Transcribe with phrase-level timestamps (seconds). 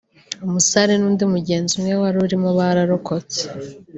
[0.45, 3.41] umusare n’undi mugenzi umwe wari urimo bararokotse